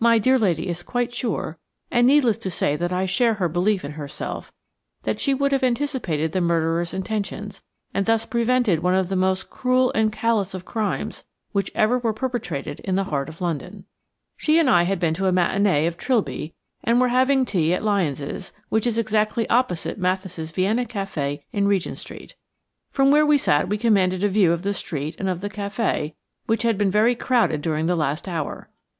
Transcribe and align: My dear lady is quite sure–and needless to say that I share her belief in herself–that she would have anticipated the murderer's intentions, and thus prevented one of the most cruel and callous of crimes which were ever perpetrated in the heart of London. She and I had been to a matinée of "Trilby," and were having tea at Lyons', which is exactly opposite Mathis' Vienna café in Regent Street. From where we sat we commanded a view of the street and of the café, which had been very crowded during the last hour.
My 0.00 0.18
dear 0.18 0.36
lady 0.36 0.66
is 0.66 0.82
quite 0.82 1.14
sure–and 1.14 2.04
needless 2.04 2.38
to 2.38 2.50
say 2.50 2.74
that 2.74 2.92
I 2.92 3.06
share 3.06 3.34
her 3.34 3.48
belief 3.48 3.84
in 3.84 3.92
herself–that 3.92 5.20
she 5.20 5.32
would 5.32 5.52
have 5.52 5.62
anticipated 5.62 6.32
the 6.32 6.40
murderer's 6.40 6.92
intentions, 6.92 7.62
and 7.94 8.04
thus 8.04 8.26
prevented 8.26 8.80
one 8.82 8.96
of 8.96 9.08
the 9.08 9.14
most 9.14 9.48
cruel 9.48 9.92
and 9.94 10.12
callous 10.12 10.54
of 10.54 10.64
crimes 10.64 11.22
which 11.52 11.70
were 11.72 11.78
ever 11.82 12.12
perpetrated 12.12 12.80
in 12.80 12.96
the 12.96 13.04
heart 13.04 13.28
of 13.28 13.40
London. 13.40 13.84
She 14.36 14.58
and 14.58 14.68
I 14.68 14.82
had 14.82 14.98
been 14.98 15.14
to 15.14 15.28
a 15.28 15.32
matinée 15.32 15.86
of 15.86 15.96
"Trilby," 15.96 16.52
and 16.82 17.00
were 17.00 17.06
having 17.06 17.44
tea 17.44 17.72
at 17.72 17.84
Lyons', 17.84 18.52
which 18.70 18.88
is 18.88 18.98
exactly 18.98 19.48
opposite 19.48 19.98
Mathis' 19.98 20.50
Vienna 20.50 20.84
café 20.84 21.44
in 21.52 21.68
Regent 21.68 21.98
Street. 21.98 22.34
From 22.90 23.12
where 23.12 23.24
we 23.24 23.38
sat 23.38 23.68
we 23.68 23.78
commanded 23.78 24.24
a 24.24 24.28
view 24.28 24.50
of 24.50 24.64
the 24.64 24.74
street 24.74 25.14
and 25.20 25.28
of 25.28 25.40
the 25.42 25.48
café, 25.48 26.14
which 26.46 26.64
had 26.64 26.76
been 26.76 26.90
very 26.90 27.14
crowded 27.14 27.62
during 27.62 27.86
the 27.86 27.94
last 27.94 28.26
hour. 28.26 28.68